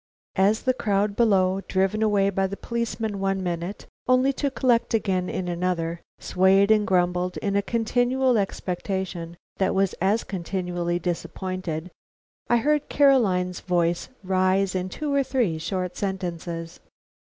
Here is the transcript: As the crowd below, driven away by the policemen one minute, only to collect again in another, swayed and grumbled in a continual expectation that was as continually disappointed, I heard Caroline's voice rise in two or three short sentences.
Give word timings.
As 0.39 0.63
the 0.63 0.73
crowd 0.73 1.15
below, 1.15 1.61
driven 1.67 2.01
away 2.01 2.31
by 2.31 2.47
the 2.47 2.57
policemen 2.57 3.19
one 3.19 3.43
minute, 3.43 3.85
only 4.07 4.33
to 4.33 4.49
collect 4.49 4.95
again 4.95 5.29
in 5.29 5.47
another, 5.47 6.01
swayed 6.17 6.71
and 6.71 6.87
grumbled 6.87 7.37
in 7.37 7.55
a 7.55 7.61
continual 7.61 8.35
expectation 8.39 9.37
that 9.57 9.75
was 9.75 9.93
as 10.01 10.23
continually 10.23 10.97
disappointed, 10.97 11.91
I 12.49 12.57
heard 12.57 12.89
Caroline's 12.89 13.59
voice 13.59 14.09
rise 14.23 14.73
in 14.73 14.89
two 14.89 15.13
or 15.13 15.21
three 15.21 15.59
short 15.59 15.95
sentences. 15.97 16.79